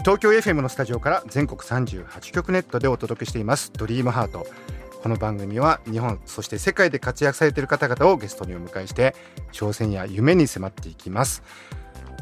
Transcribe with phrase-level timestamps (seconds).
[0.00, 3.72] 東京 FM のスタジオから全国38局ネットでお届けしています。
[3.72, 4.46] ドリームハート。
[5.02, 9.14] この番組は日本そして世界で活躍されている方々をゲストにお迎えして
[9.52, 11.42] 挑戦や夢に迫っていきます。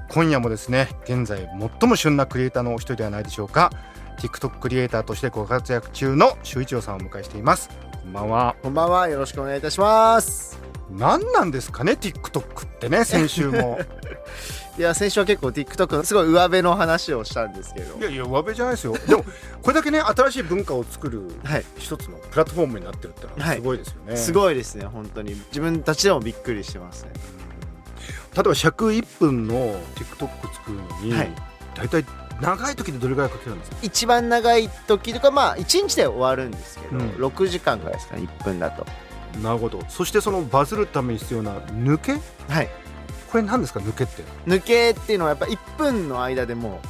[0.08, 1.48] 今夜もですね現在
[1.80, 3.70] 最も旬なクリエイターのお一人ではないでしょうか。
[4.18, 7.70] TikTok クリエイターとしてご活躍中の周一郎さんをお迎えしています。
[8.02, 8.56] こんばんは。
[8.62, 9.08] こんばんは。
[9.08, 10.58] よろしくお願いいたします。
[10.90, 13.78] 何なんですかね TikTok ってね先週も
[14.78, 18.02] いや、先週は結構 TikTok のすごい上辺の話をしたんですけどい。
[18.02, 19.24] やいや上辺じゃないですよでも
[19.62, 21.64] これだけね新しい文化を作るはい。
[21.78, 25.34] 一つのプラットフォームになってるってのははいすごいですよね、すごいですね、本当に。
[25.48, 27.12] 自分たちでもびっくりしてますね。
[28.34, 29.54] 例えば尺1分の
[29.94, 31.32] TikTok 作るのに、はい
[31.74, 32.04] 大体
[32.40, 33.76] 長い時でどれぐらいかけるんですか？
[33.82, 38.86] 一番長い時とか、まあ、1日で終わるんですけど、うん6時間ぐらいですかね、1分だと。
[39.42, 42.12] なるほどそしてそのバズるために必要な抜け？
[42.48, 42.68] はい。
[43.36, 43.80] これ何ですか？
[43.80, 44.22] 抜けって。
[44.46, 46.80] 抜けっていうのはやっぱ1分の間でも、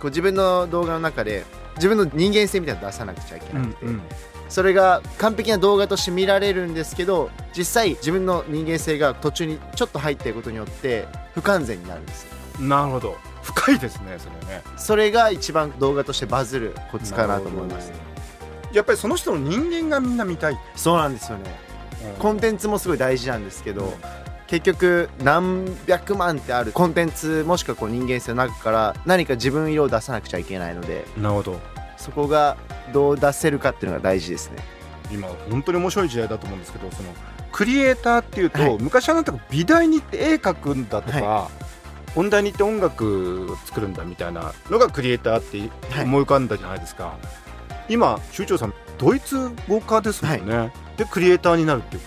[0.00, 1.44] こう自分の動画の中で、
[1.76, 3.86] 自分の人間性みたいなの出さなくちゃいけなくて、
[4.48, 12.66] それが完璧な動画として見られるんですけど実際自分の人間性が途中にちょっと入っていることによって不完全になるんですよ。
[12.66, 13.16] なるほど。
[13.42, 14.62] 深いですねそれね。
[14.76, 17.92] それが一番動画としてバズるコツかなと思います。
[18.72, 21.44] やっぱりその人の人間がみんな見たい、そうなんですよね。
[22.18, 23.94] コンテンツもすごい大事なんですけど、うん
[24.46, 31.60] 結局何百万ってあるコンテンツもしくはこう人間性の中から何か自分色を出さなくちゃいけないのでなるほど。
[31.96, 32.56] そこが
[32.92, 34.58] どう出せるかっていうのが大事ですね。
[35.10, 37.08] 今本当に面白い時代だと思うんですけどその
[37.52, 38.78] クリエイターっていうと、はい。
[38.80, 41.48] 昔はなんとか美大に行って絵描くんだとか、
[42.16, 45.58] 音大に行って音楽を作るんだみたいなのがクリエイターって
[45.94, 46.04] はい。
[46.04, 47.16] 思い浮かんだじゃないですか、
[47.88, 52.02] 今州長さんドイツ語科ですもんね、でクリエイターになるっていう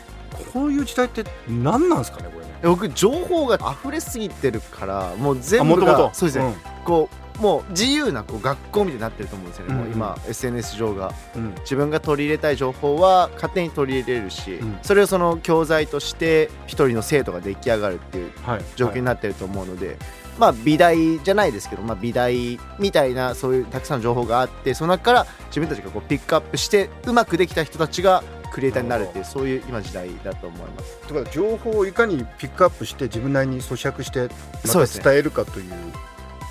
[0.54, 2.54] こういう時代って何なんですかねこれね。
[2.64, 6.56] 僕情報が溢れすぎてるからもう全部がそうですね、
[6.86, 11.14] こうもう自由なこう学校みたいになってると思うんですよね、うんもう今 SNS 上が。
[11.36, 11.54] うん。
[11.60, 14.80] 自分が取り入れたい情報は勝手に取り入れれるし、うん。
[14.82, 18.62] それをその教材として一人の生徒が出来上がるっていうはい。
[18.76, 19.98] 状況になってると思うので、
[20.40, 30.98] まあ美大じゃないですけど、まあ、美大みたいなそういうたくさんの情報があってその中から自分たちがこうピックアップしてうまくできた人たちがクリエイターになるっていうそういう今時代だと思います。
[31.08, 34.30] ということは情報をいかにピックアップして自分なりに咀嚼して
[34.66, 35.74] また伝えるかという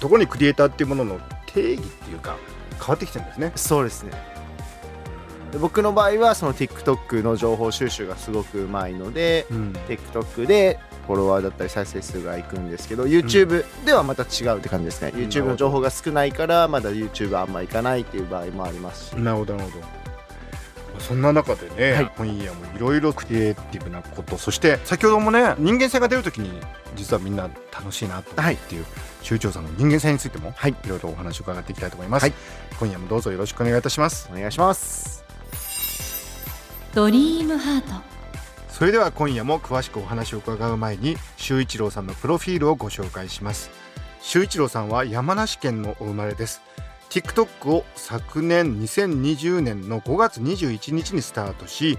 [0.01, 2.37] ところにクリエイターっていうものの定義っていうか
[2.79, 3.53] 変わってきてるんですね。
[3.57, 4.13] そうですね。
[5.53, 20.06] で僕の場合はその TikTok の情報収集がすごくうまいので、うん、TikTok でフォロワーだったり再生数がいくんですけど YouTube ではまた違うって感じですね、うん YouTube の情報が少ないからまだ YouTube あんまいかないっていう場合もありますし、なるほどなるほど
[21.07, 22.11] そんな中でね、はい。
[22.17, 26.61] 今夜もいろいろクリエイティブなことそして先ほどもね人間性が出るときに
[26.97, 28.85] 実はみんな楽しいなと思うっていう
[29.23, 30.73] 周長さんの人間性についてもはい。
[30.73, 32.35] いろいろお話を伺っていきたいと思います、はい。
[32.79, 34.29] 今夜もどうぞよろしくお願いいたします。
[34.33, 35.25] お願いします。
[36.95, 38.03] ドリームハート。
[38.71, 43.71] それでは今夜も詳しくお話を伺う前に周一郎さんのプロフィールをご紹介します。
[44.21, 46.61] 周一郎さんは山梨県のお生まれです
[47.11, 51.99] TikTok を昨年2020年の5月21日にスタートし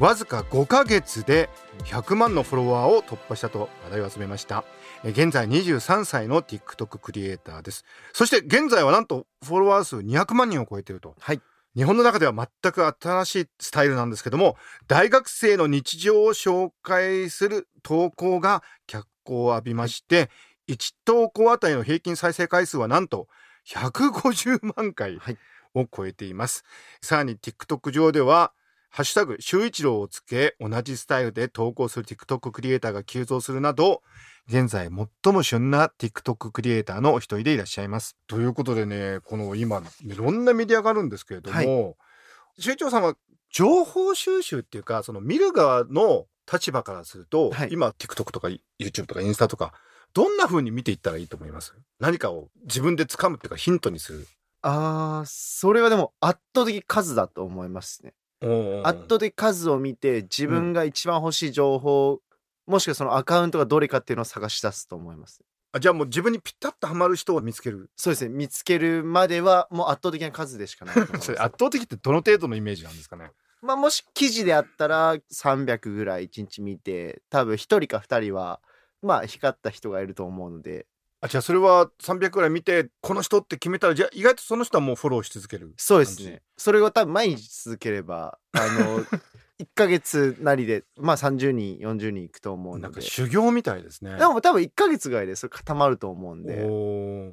[0.00, 1.48] わずか5ヶ月で
[1.84, 4.64] 100万のフォロワーを突破したと話題を集めました。
[5.02, 7.84] え現在23歳の TikTok クリエイターです。
[8.12, 11.14] そして現在はなんとフォロワー数200万人を超えていると。
[11.18, 11.40] はい。
[11.76, 14.56] 日本の中では全く新しいスタイルなんですけども
[14.88, 20.28] 大学生の日常を紹介する投稿が脚光を浴びまして
[20.68, 23.28] 1投稿あたりの平均再生回数はなんと
[23.68, 25.38] 150万回はい。
[25.74, 26.64] を超えています、
[27.02, 28.52] さらに TikTok 上では
[28.90, 34.02] ハッシュタグ周一郎をつけ同じスタイルで投稿する TikTok クリエイターが急増するなど
[34.48, 34.88] 現在
[35.22, 38.16] 最も旬な TikTok クリエイターのお一人でいらっしゃいます。
[38.26, 41.96] ということでねこの今いろんなメディアがあるんですけれども、はい。
[42.58, 43.14] 周一郎さんは
[43.52, 47.68] 情報収集っていうかその見る側の立場からすると、はい。
[47.72, 48.48] 今 TikTok とか
[48.80, 49.74] YouTube とかインスタとか
[50.18, 51.74] どんな風に見ていったらいいと思います？
[52.00, 54.26] 何かを自分で掴むっていうかヒントにする。
[54.62, 58.14] あーそれはでも圧倒的数だと思いますね。
[58.84, 62.20] 圧倒的数を見て自分が一番欲しい情報、
[62.66, 65.40] もしくはそのアカウントがどれかっていうのを探し出すと思います
[65.72, 67.88] あじゃあもう自分にピタッとはまる人を見つける？
[67.96, 68.30] そうですね。
[68.34, 73.30] 見つけるまではもう圧倒的な数でしかない 圧倒的ってどの程度のイメージなんですかね？
[73.62, 78.60] まあ、もし記事であったら300ぐらい1日見て多分1人か2人は
[79.02, 80.86] まあ光った人がいると思うので。
[81.20, 86.42] あじゃあそれは300ぐらい見てこの人って決めたらじゃあ意外とその人はもうフォローし続けるそうですね。
[86.56, 89.00] それを多分毎日続ければあの
[89.60, 94.16] 1ヶ月なりでまあ30人40人いくと思うなんかので修行みたいですね。
[94.16, 96.62] でも多分1ヶ月ぐらいでそれ固まると思うんで。
[96.62, 97.32] お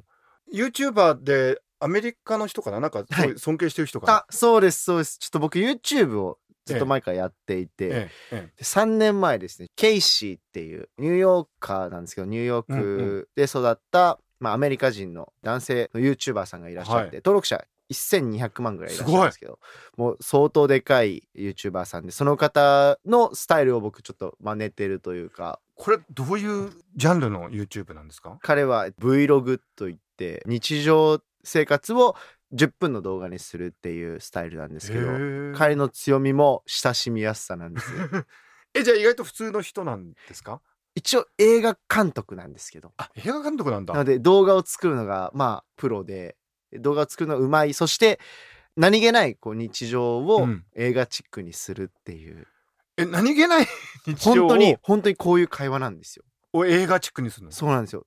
[0.52, 2.80] YouTuber でアメリカの人かな？
[2.80, 3.04] なんかい。
[3.38, 5.18] 尊敬してる人かな、あそうですそうです。
[5.18, 17.10] ちょっと僕 YouTube をずっと前からやっていて、えええで3年前ですねケイシーっていうニューヨーカーなんですけどニューヨークで育った、まあ、アメリカ人の男性の YouTuber さんがいらっしゃって、はい。
[17.16, 19.60] 登録者1200万ぐらいいらっしゃるんですけど
[19.96, 28.38] もう相当でかい YouTuber さんでその方のスタイルを僕ちょっと真似てるというかこれどういうジャンルの YouTube なんですか？
[28.42, 32.16] 彼は Vlog といって日常生活を
[32.54, 35.08] 10分の動画にするっていうスタイルなんですけど
[35.58, 37.98] 彼の強みも親しみやすさなんですよ。
[38.74, 40.60] えじゃあ意外と普通の人なんですか？
[40.94, 42.92] 一応映画監督なんですけど。
[42.98, 43.94] あ映画監督なんだ。
[43.94, 46.36] なので動画を作るのがまあプロで
[46.72, 47.74] 動画を作るのがうまい。
[47.74, 48.20] そして
[48.76, 50.64] 何気ないこう日常をうん。
[50.74, 52.46] 映画チックにするっていう、
[52.98, 53.66] え何気ない
[54.06, 54.48] 日常を？
[54.48, 56.24] 本当に本当にこういう会話なんですよ。
[56.52, 57.52] を映画チックにするの？
[57.52, 58.06] そうなんですよ。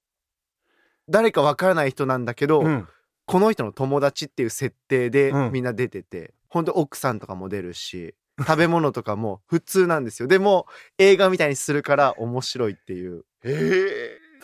[1.10, 2.88] 誰かわからない人なんだけど、うん
[3.30, 5.52] この人の友達っていう設定でうん。
[5.52, 10.28] みんな出てて、本当奥さんとかも出るし食べ物とかも普通なんですよ。
[10.28, 10.66] でも
[10.98, 13.26] 映画みたいにするから面白いっていう。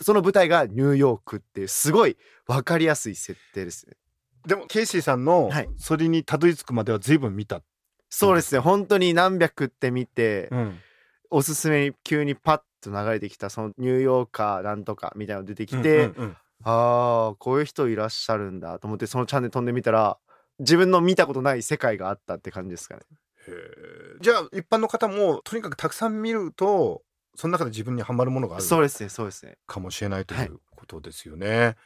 [0.00, 2.16] その舞台がニューヨークっていうすごい
[2.46, 3.94] 分かりやすい設定ですね。
[4.46, 5.68] でもケイシーさんのはい。
[5.78, 7.62] それにたどり着くまでは随分見た、
[8.08, 8.60] そうですね。
[8.60, 10.78] 本当に何百って見て、うん。
[11.30, 20.18] おすすめに急にパッと流れてきたそのニューヨーカーなんとかみたいなの出てきて、うんうんうんああこういう人いらっしゃるんだと思ってそのチャンネル飛んでみたら
[20.58, 23.02] 自分の見たことない世界があったって感じですかね。
[23.46, 27.02] へーじゃあ一般の方もとにかくたくさん見ると
[27.34, 29.58] その中で自分にはまるものがあるそうですねそうですね。
[29.66, 30.46] かもしれないとはい。
[30.46, 31.76] いうことですよね。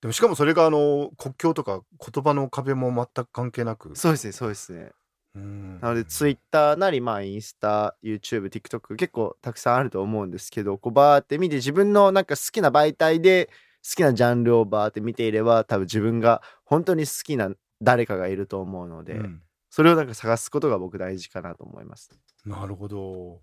[0.00, 3.96] でもしかもそれがあの国境とか言葉の壁も全く関係なく。
[3.96, 4.92] そうですねそうですね。
[5.34, 5.80] うん。
[5.80, 13.52] なのでツイッターなりまあインスタ YouTubeTikTok 結構たくさんあると思うんですけどこうバーって見て自分のなんか好きな媒体で好
[13.94, 17.50] きなジャンルをバーって見ていれば多分自分が本当に好きな
[17.82, 22.08] 誰かがいると思うので、うんそれをなんか探すことが僕大事かなと思います
[22.46, 23.40] なるほど。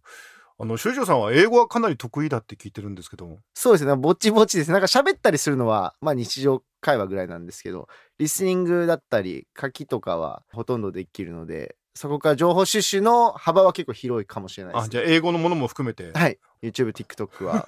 [0.58, 3.40] あの修正さんは英語はかなり得意だって聞いてるんですけど。
[3.54, 16.12] そうですねぼちぼちですなんか喋ったりするのはまあ日常会話ぐらいなんですけどリスニングだったり書きとかはほとんどできるのでそこから情報収集の幅は結構広いかもしれないです、あじゃあ英語のものも含めて。
[16.14, 16.40] はい。
[16.64, 17.68] YouTube、TikTok は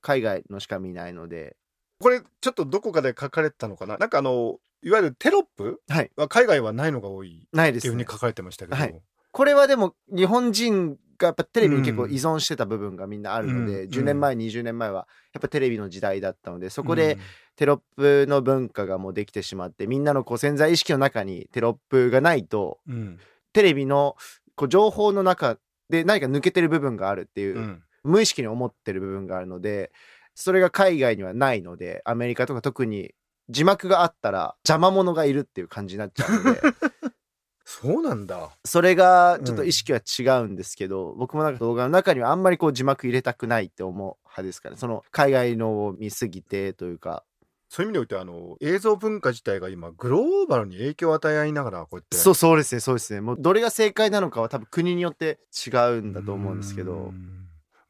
[0.00, 1.56] 海外のしか見ないので、
[1.98, 3.96] これちょっとどこかで書かれてたのかな？
[3.96, 5.80] なんかあのいわゆるテロップ
[6.16, 7.88] は海外はないのが多いないですね。
[7.88, 8.18] っていうふうに書。
[8.18, 8.76] かれてましたけど。
[8.76, 9.02] はい。
[9.32, 13.90] これはでも日本人がやっぱテレビに結構依存してた部分がみんなあるので、うん。
[13.90, 16.98] 10年前、20年前はやっぱテレビの時代だったので、そこうん。
[16.98, 17.18] で
[17.56, 23.18] テロップの文化がもうできてしまって、みんなのこう潜在意識の中にテロップがないと、うん。
[23.52, 24.16] テレビの
[24.54, 25.58] こう情報の中
[25.88, 29.90] で何か抜けてる部分があるっていう、うん無意識に思ってる部分があるので
[30.36, 33.14] それが海外にはないのでアメリカとか特に
[33.48, 36.60] 字幕があったら邪魔者がいるっていう感じになっちゃうので。
[37.68, 38.50] そうなんだ。
[38.64, 47.24] それがちょっと意識は違うんですけど、僕もなんか動画の中にはあんまりこう字幕入れたくないって思う派ですから、その海外のを見すぎてというか。
[47.68, 53.20] そういう意味においてあの映像文化自体が今グローバルに影響を与え合いながらこうやってそうそうですねそうですね。
[53.20, 57.12] もうどれが正解なのかは多分国によって違うんだと思うんですけうど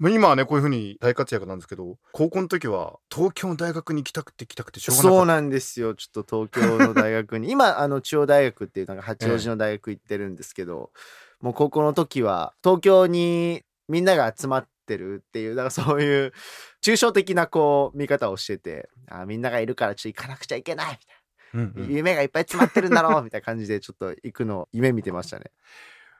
[0.00, 5.94] 今はねこういうふうに大活躍なんですけど高校の時は東京の大学に行きたくて行きたくてしょうがなそうなんですよ。
[5.94, 7.50] ちょっと東京の大学に。
[7.52, 10.90] 今あの中央大学っていうなんか八王子の大学行ってるんですけど、
[11.40, 16.32] もう高校の時は東京にみんなが集まってるっていうなんかそういう
[16.82, 20.98] 抽象的なこう見方をしててあみんながいるからちょっと行かなくちゃいけない
[21.54, 21.94] みたいな、うんうん。
[21.94, 25.52] 夢がいっぱい詰まってるんだろう みたいな感じでちょっと行くのを夢見てましたね。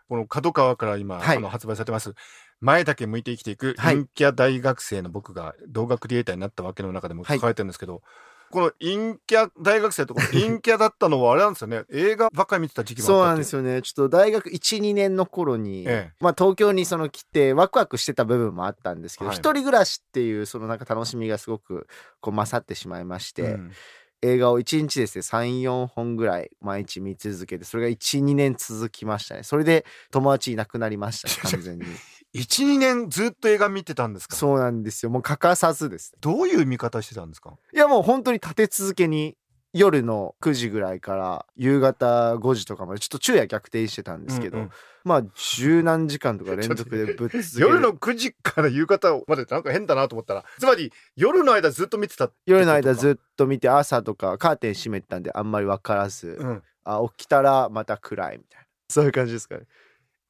[0.08, 1.36] この角川から今、はい。
[1.36, 2.14] あの発売されてます
[2.60, 3.96] 前だけ向いて生きていくはい。
[3.96, 8.02] 陰キャ大学生の僕が動画クリエイターになったわけの中でも書かれてるんですけど、
[8.50, 11.84] この陰キャ大学生とこの 陰キャだったのはあれなんですよね。
[11.90, 13.82] 映画ばっかり見てた時期もそうなんですよね。
[13.82, 16.12] ちょっと大学12年の頃に、ええ。
[16.20, 19.36] まあ、東京にその来てワクワクしてた部分もあったんですけど、はい。
[19.36, 21.86] 一人暮らしっていうそのなんか楽しみがすごく
[22.20, 23.72] こう勝ってしまいまして、うん。
[24.22, 29.42] 映画を1日ですね34本ぐらい毎日見続けてそれが12年続きましたね。
[29.42, 31.84] それで友達いなくなりましたね 完全に
[32.38, 34.36] 12年ずっと映画見てたんですか？
[34.36, 35.10] そうなんですよ。
[35.10, 37.54] もう欠かさずですどういう見方してたんですか？
[37.72, 39.36] いやもう本当に立て続けに
[39.72, 44.70] 夜の9時ぐらいから夕方5時とかまでちょっと昼夜逆転してたんですけど、うんうん。
[45.04, 47.60] まあ十何時間とか連続で ぶっ続けて。
[47.60, 56.62] 夜の9時から夕方までなんか変だなと思ったらつまり夜の間ずっと見てた夜の間ずっと見て朝とかカーテン閉めてたんであんまり分からず、うん。
[56.84, 58.66] あ起きたらまた暗いみたいな。
[58.88, 59.66] そういう感じですかね。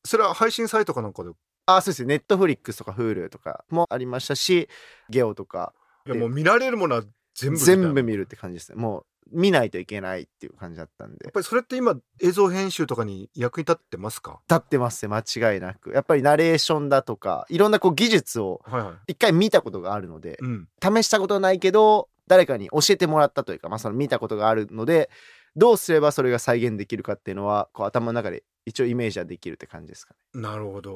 [0.04, 1.32] それは配信サイトかなんかでい
[1.66, 2.08] あそうですね。
[2.08, 4.68] ネットフリックスとか Hulu とかもありましたし
[5.10, 5.72] ゲオとか。
[6.06, 7.02] やもう見られるものは
[7.34, 11.24] 全部全部見るって感じですねもう見ないといけないっていう感じだったんで。
[11.24, 14.38] やっぱりそれって今映像編集とかに役に立ってますか？
[14.48, 15.12] 立ってますね。
[15.12, 15.90] 間違いなく。
[15.90, 18.94] やっぱりナレーションだとかいろんなこう技術をはいはい。
[19.08, 20.68] 一回見たことがあるのでうん。
[20.80, 25.10] 試したことないけど誰かに教えてもらったというか、まあ、その見たことがあるので
[25.56, 30.42] どうすればそれが再現できるかっていうのはこう頭の中で一応イメージはできるって感じですかね。
[30.42, 30.94] なるほど。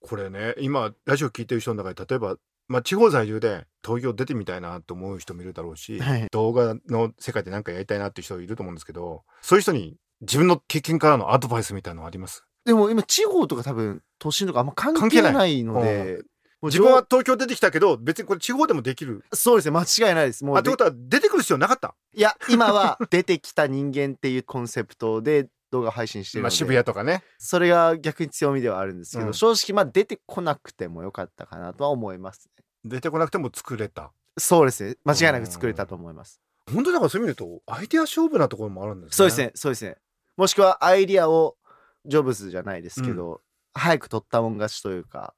[0.00, 2.36] これね今ラジオ聞いてる人の中で例えば、
[2.68, 6.26] まあ、地方在住で東京出てみたいなと思う人もいるだろうし、はい。
[6.30, 12.44] 動画の世界で何かやりたいなっていう人いると思うんですけどそういう人に自分の経験からのアドバイスみたいなのあります？
[12.64, 16.22] でも今地方とか多分都心とかあんま関係ないので
[16.62, 19.24] もう自分は東京出てきたけど別にこれ地方でもできる。
[19.32, 20.44] そうですね間違いないです。
[20.44, 27.22] もうってことは出てくる必要なかった、いや今は出てきた人間っていうコンセプトで動画配信してるまあ、ので、渋谷とかね。
[27.38, 29.34] それが逆に強みではあるんですけど、うん。
[29.34, 32.64] 正直まあ出てこなくてもよかったかなとは思いますね。
[32.84, 34.12] 出てこなくても作れた。
[34.38, 34.96] そうですね。
[35.04, 36.40] 間違いなく作れたと思います。
[36.72, 39.14] 本当だからそういう意味で言うとアイデア勝負なところもあるんですね。
[39.14, 39.52] そうですね。
[39.54, 39.96] そうですね。
[40.36, 41.56] もしくはアイディアを
[42.04, 43.40] ジョブズじゃないですけど、
[43.74, 45.34] 早く取ったもん勝ちというか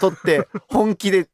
[0.00, 1.28] 取って本気で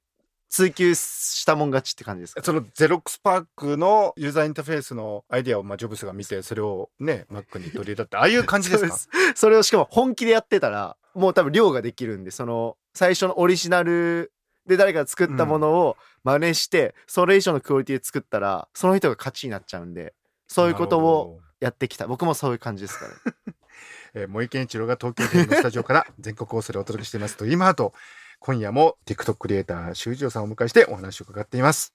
[0.51, 2.43] 追求したもん勝ちって感じですか？
[2.43, 8.97] そのゼロックスパークのユーザーインターフェースのアイデアをまあジョブスが見てそれをね Mac に取り入れたってああいう感じですか？
[9.37, 14.33] それをしかも本気でやってたらもう多分量ができるんでその最初のオリジナル
[14.67, 20.13] で誰かが作ったものを真似して、それ以上のクオリティで作ったらその人が勝ちになっちゃうんで
[20.47, 22.07] そういうことをやってきた。
[22.07, 23.15] 僕もそういう感じですかね
[24.15, 27.93] えー、森健一郎が東京でのスタジオから全国放送でお届けしていますと今と
[28.41, 31.93] 今夜も TikTok クリエイター修一郎さんをお迎えしてお話を伺っています。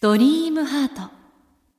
[0.00, 1.10] ドリームハート。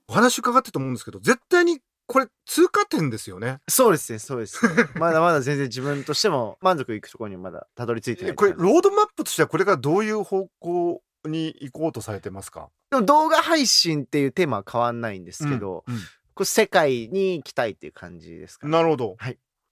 [0.08, 3.58] お話伺ってと思うんですけど絶対にこれ通過点ですよね。
[3.68, 4.86] そうですねそうですね。
[4.96, 12.70] まだまだ全然自分としても満足いくところにまだたどり着いてないえこれロードマップとしてはこれからどういう方向に行こうとされてますか？
[12.92, 16.00] でも動画配信っていうテーマは変わんないんですけど、うん
[16.36, 18.72] これ世界に行きたいっていう感じですかね。
[18.74, 19.16] なるほど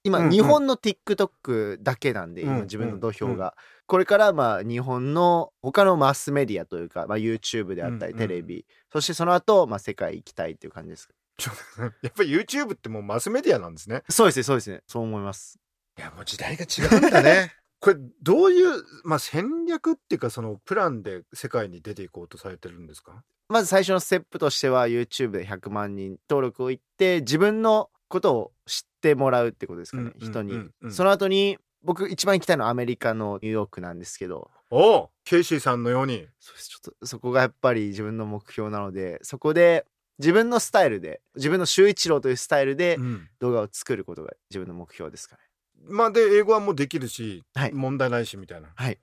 [0.04, 0.32] 今、うんうん。
[0.32, 3.56] 日本の TikTok だけなんで、うん今自分の土俵が、
[3.88, 8.28] これからまあ日本の他のマスメディアというか、まあ、YouTube であったりうんうん。
[8.28, 11.10] テレビ、そしてその後、まあ世界行きたいっていう感じです。
[12.02, 14.04] やっぱり YouTube ってもうマスメディアなんですね。
[14.10, 14.82] そうですねそうですね。
[14.88, 15.60] そう思います。
[15.98, 17.54] いやもう時代が違うんだね。
[17.80, 23.24] これどういう、まあ、戦略っていうかそのプランで世界に出ていこうとされてるんですか？
[23.50, 30.92] まず最初のステップとしては YouTube で100万人登録をいって自分のことを知ってもらうってことですかね、うんうんうん人に、うん。
[30.92, 34.50] その後に僕一番行きたいのはアメリカのニューヨークなんですけど。
[34.72, 36.26] おおケイシーさんのように。
[36.40, 36.70] そうです。
[36.70, 39.86] ちょっとそこがやっぱり自分の目標なのでそこで
[40.20, 43.28] 自分のスタイルで自分の周一郎というスタイルでうん。
[43.40, 45.42] 動画を作ることが自分の目標ですかね。
[45.86, 47.74] まあで英語はもうできるし、はい。
[47.74, 48.70] 問題ないしみたいな。
[48.74, 48.98] はい。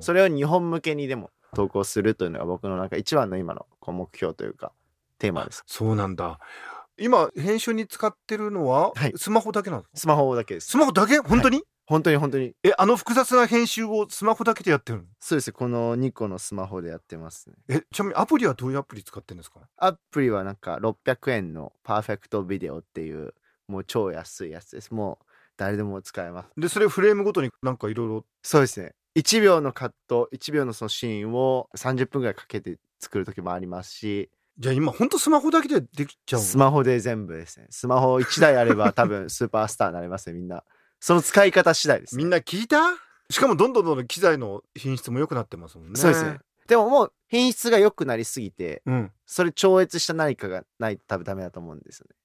[0.00, 4.72] それを日本向けにでも投稿するというのが僕のなんか一番の今のこう目標というか
[5.18, 5.64] テーマです。
[5.66, 6.38] そうなんだ
[7.00, 10.76] 今編集に使ってるのは、はいスマホだけなんですかスマホだけですス。
[10.76, 11.18] マホだけ？
[11.18, 15.04] 本当に、本当に本当にえあの複雑な編集をスマホだけでやってるの？
[15.20, 17.56] そうですこの2個のスマホでやってますね。
[17.68, 19.60] えちなみにアプリはどういうアプリ使ってるんですか？
[19.76, 23.34] アプリはなんか600円のパーフェクトビデオっていう
[23.68, 24.92] もう超安いやつです。
[24.92, 25.24] もう
[25.56, 26.48] 誰でも使えます。
[26.56, 28.92] でそれフレームごとになんかいろいろそうですね。
[29.16, 36.44] 1秒のカット、1秒のそのシーンを30分ぐらいかけて作る時もありますし、じゃあ今ほんとスマホだけでできちゃうの？
[36.46, 37.66] スマホで全部ですね。
[37.70, 40.64] スマホ1台あれば多分 スーパースターになれますね、みんな。
[41.00, 42.78] その使い方次第です、みんな聞いた？
[43.30, 46.38] しかもどんどんどんどん機材の品質も良くなってますもんねそうですね。
[46.66, 52.16] でももう品質が良くなりすぎて、うんそれ超越した何かがないと多分ダメだと思うんですよね。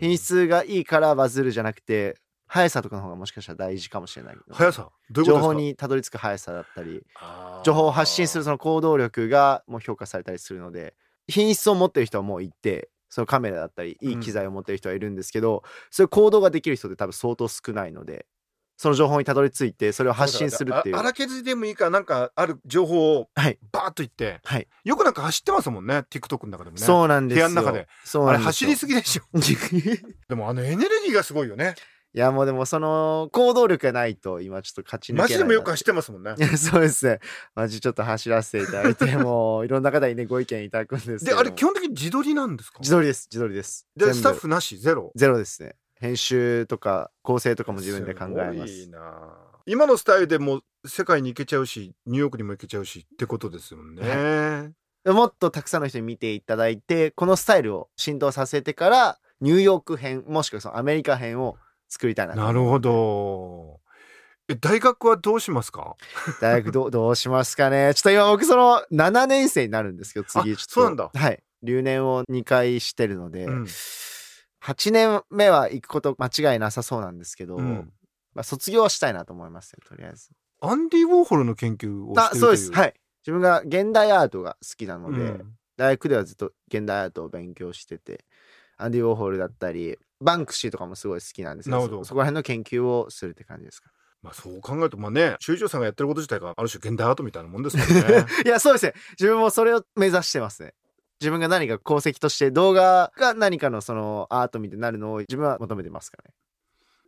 [0.00, 2.16] 品質がいいからバズるじゃなくて、
[2.46, 4.36] 速さとかの方がもしかしたら大事かもしれない。
[4.50, 4.88] 速さ？
[5.10, 7.04] 情報にたどり着く速さだったり、
[7.64, 10.94] 情報を発信するその行動力がもう評価されたりするので
[11.28, 18.26] 品質を持ってる人はもういてそのカメラだったりいい機材を持ってる人はいるんですけど、そういう行動ができる人って多分相当少ないので
[18.78, 20.96] その情報にたどり着いてそれを発信するっていう。
[20.96, 23.58] あ荒削りでもいいからなんかある情報をはい。
[23.72, 24.68] バーッと言ってはい。
[24.84, 26.82] よくなんか走ってますもんね TikTok の中でもね。
[26.82, 27.48] そうなんですよ。
[27.48, 27.88] 部屋の中で。
[28.04, 28.66] そうあれなんですよ。
[28.66, 29.22] 走りすぎでしょ。
[30.28, 31.74] でもあのエネルギーがすごいよね
[32.18, 36.34] いやもうでもその行動力がないと今ちょっと勝ち抜けないマジでもよく走ってますもんね。
[36.36, 37.20] いやそうですね。
[37.54, 41.36] マジちょっと走らせていただいて もういろんな方にねご意見いただくんですけど。
[41.36, 42.80] であれ基本的に自撮りなんですか？
[42.80, 43.28] 自撮りです。
[43.30, 43.86] 自撮りです。
[43.94, 44.78] でスタッフなし？
[44.78, 45.12] ゼロ？
[45.14, 45.76] ゼロですね。
[45.94, 48.90] 編集とか構成とかも自分で考えます。
[49.66, 54.72] 今のスタイルでもう世界に行けちゃうしニューヨークにも行けちゃうしってことですよね、
[55.04, 61.56] もっとたくさんの人に見ていただいてこのスタイルを浸透させてからニューヨーク編もしくはそのアメリカ編を
[61.88, 62.40] 作りたいなと。
[62.40, 63.80] なるほど。
[64.50, 65.96] え大学はどうしますか？
[66.40, 67.92] 大学どう どうしますかね。
[67.94, 70.72] ちょっと今僕その7年生になるんですけど次あちょっと。
[70.72, 71.10] そうなんだ。
[71.14, 71.42] はい。
[71.62, 73.66] 留年を2回してるので、うん。
[74.62, 77.92] 8年目は行くこと間違いなさそうなんですけど、うん。
[78.34, 80.30] まあ、卒業はしたいなと思いますよとりあえず。
[80.60, 82.72] アンディ・ウォーホルの研究をしてあるそうです。
[82.72, 82.92] はいい。
[83.26, 85.54] 自分が現代アートが好きなので、うん。
[85.76, 88.24] 大学ではずっと現代アートを勉強してて
[88.76, 91.98] アンディ・ウォーホルだったりバンクシーとかもすごい好きなんですけなるほど。
[92.04, 93.90] そそこら辺の研究をするって感じですか？
[94.22, 98.26] まあそう考えるとまあね修一郎さんがやってること自体がある種現代アートみたいなもんですもんね。
[98.44, 98.94] いやそうですね。
[99.18, 100.74] 自分もそれを目指してますね。
[101.20, 106.34] 自分が何か功績として動画が何かのそのアートみたいになるのを自分は求めてますからね。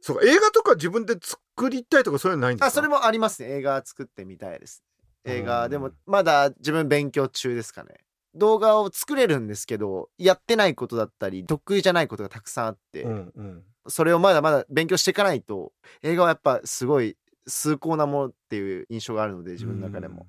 [0.01, 2.67] そうか映画とか自分で作りたいとかそういうのないんですか？
[2.67, 3.51] あそれもありますね。
[3.59, 4.83] 映画作ってみたいです。
[5.25, 5.47] 映うん。
[5.47, 7.97] 画でもまだ自分勉強中ですかね
[8.35, 13.63] 動画を作れるんですけどやってないことだったり得意じゃないことがたくさんあって、うんうん。
[13.89, 15.73] それをまだまだ勉強していかないと
[16.03, 20.27] 映画はやっぱすごい崇高なものっていう印象があるので自分の中でも、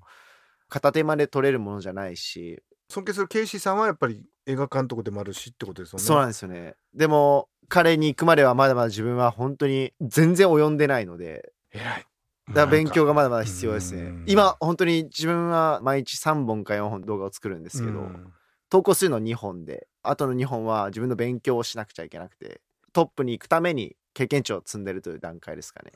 [0.70, 6.06] 片手間で撮れるものじゃないし、尊敬するケイシーさんはやっぱり映画監督でもあるしってことですよね。
[6.06, 6.76] そうなんですよね。
[6.94, 11.54] でも彼に行くまではまだまだ自分は本当に全然及んでないので。
[11.74, 12.06] 偉い
[12.54, 14.02] だ勉強がまだまだ必要ですね。
[14.02, 14.24] うん。
[14.28, 18.34] 今本当に自分は毎日3本か4本動画を作るんですけど、うん。
[18.70, 22.62] 投稿するの2本であとの2本は自分の勉強をしなくちゃいけなくて
[22.94, 25.92] トップに行くために経験値を積んでるという段階ですかね。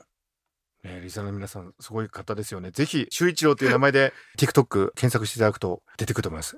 [0.84, 2.70] ね、リサの皆さんすごい方ですよね。
[2.70, 6.56] ぜひ修一郎という名前で TikTok 検索していただくと出てくると思います。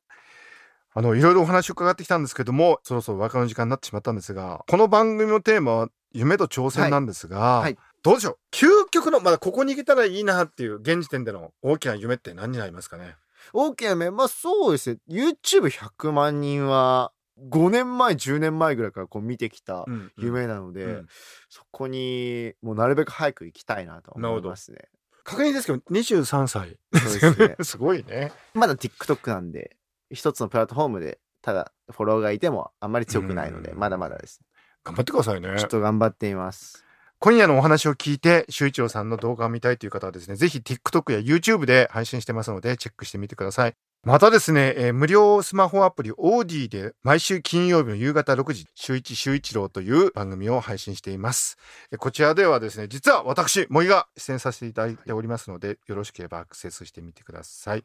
[0.95, 7.63] あのいろいろお話を伺ってきたんですけどもそろそろお別れの時間になってしまったんですがこの番組のテーマは夢と挑戦なんですが、はい。
[7.63, 8.37] はいどうでしょう？
[8.55, 13.17] 究極のまだここに行けたらいいなっていう現時点での大きな夢って何になりますかね？
[13.53, 14.99] 大きな面まあそうですね。
[15.09, 17.13] YouTube100 万人は
[17.51, 21.07] 5年前10年前ぐらいからこう見てきたうん夢なので、うん。
[21.49, 24.79] そこにもうなるべく早く行きたいなと思いますね。
[25.25, 26.79] 確認ですけど23歳。
[26.95, 27.57] そうですね。
[27.63, 28.33] すごいね。
[28.55, 29.77] まだ TikTok なんで
[30.11, 33.79] 一つのプラットフォームでただフォロワーがいてもあんまり強くないのでうん。
[33.79, 34.41] まだまだです。
[34.85, 35.55] 頑張ってくださいね。
[35.59, 36.85] ちょっと頑張っています
[37.21, 43.75] 今夜のお話を聞いて、修一郎さんの動画を見たいという方はですね、ぜひ TikTok や YouTube で配信してますので、チェックしてみてください。
[44.05, 51.57] またですね、えー無料スマホアプリ OD で毎週金曜日の夕方6時、週一周一郎という番組を配信しています。
[51.99, 57.83] こちらではですね、実は私、森が出演させていただいておりますので、よろしければアクセスしてみてください。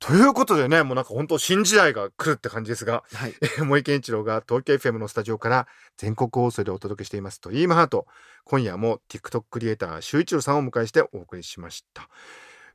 [0.00, 3.34] ということでね、もうなんか本当新時代が来るって感じですが、はい。
[3.42, 5.66] えー森健一郎が東京 FM のスタジオから
[5.98, 8.06] 全国放送でお届けしていますドリームハート
[8.44, 12.08] 今夜も TikTok クリエイター周一郎さんをお迎えしてお送りしました。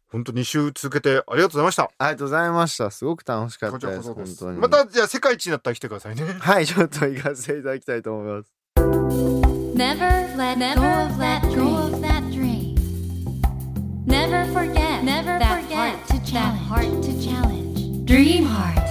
[0.08, 1.84] 本当2週続けてありがとうございました。
[1.98, 2.92] ありがとうございました。
[2.92, 4.14] すごく楽しかったですです。
[4.14, 4.60] 本当に。
[4.60, 6.24] またじゃあ世界一になったら来てくださいね。
[6.24, 8.54] はいちょっと行かせていただきたいと思います。
[9.76, 11.42] Never let go of that
[12.32, 12.76] dream.
[14.06, 16.68] Never forget Never forget challenge.
[16.68, 18.06] heart to challenge.
[18.06, 18.84] Dream Heart.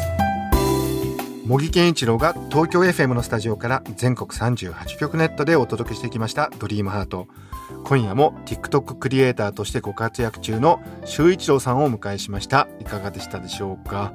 [1.47, 7.29] 茂木健一郎が東京 FM のスタジオから全国38局ネットでお届けしてきましたドリームハート
[7.85, 14.15] 今夜も TikTok クリエイターとしてご活躍中の周一郎さんをお迎えしましたいかがでしたでしょうか？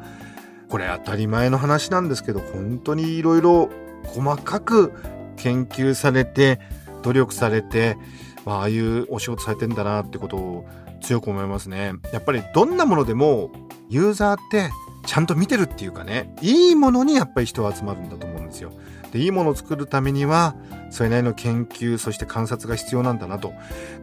[0.70, 3.70] これ当たり前の話なんですけど本当にいろいろ
[4.06, 4.92] 細かく
[5.38, 6.60] 研究されて
[7.04, 7.96] 努力されて
[8.44, 10.66] まあああいうお仕事されてんだなってことを
[11.02, 11.94] 強く思いますね。
[12.14, 13.52] やっぱりどんなものでも
[13.90, 14.70] ユーザーって
[15.06, 18.72] ちゃんと見てるっていうかねいいものにやっぱり人は集まるんだと思うんですよ。
[19.12, 20.56] でいいものを作るためには
[20.92, 23.54] それなりの研究そして観察が必要なんだなと。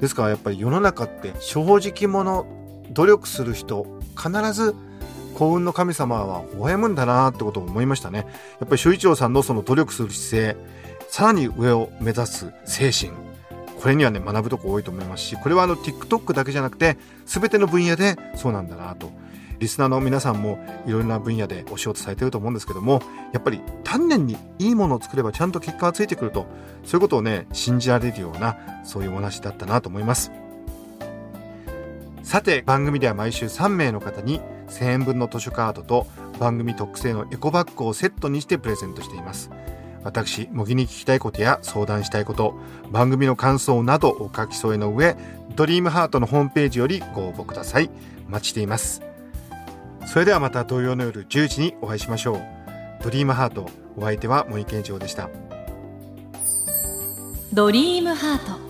[0.01, 2.45] ですからやっぱり世の中って正直者
[2.91, 4.75] 努力する人必ず
[5.35, 8.27] 幸運の神様は微笑むんだなってことを思いましたね。
[8.59, 10.77] やっぱり周一郎さんのその努力する姿勢
[11.09, 13.13] さらに上を目指す精神。
[13.81, 19.11] これにはね学ぶとこ多いと思いますしこれはあの TikTok だけじゃなくて全ての分野でそうなんだなと。
[19.59, 23.01] リスナーの皆さんもいろいろな分野でお仕事されてると思うんですけども
[23.33, 26.47] やっぱり丹念にいいものを作ればちゃんと結果がついてくると
[26.85, 30.31] そういうことをね信じられるようなそういうお話だったなと思います。
[32.23, 36.09] さて番組では毎週3名の方に1000円分の図書カードと
[36.41, 39.49] 番組特製のエコバッグをセットにしてプレゼントしています。
[40.07, 42.55] 私模擬に聞きたいことや相談したいこと
[42.93, 45.17] 番組の感想などお書き添えの上
[45.57, 47.91] ドリームハートのホームページよりご応募ください。
[48.29, 49.03] 待ちしています。
[50.07, 52.43] それではまた土曜の夜10時にお会いしましょう。
[53.03, 55.29] ドリームハートお相手は森健一郎でした。
[57.53, 58.61] ドリームハート。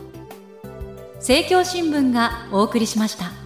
[1.16, 3.45] 政教新聞がお送りしました。